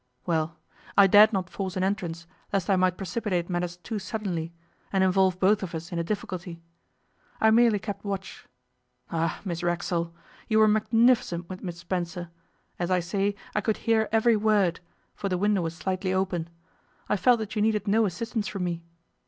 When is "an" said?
1.77-1.83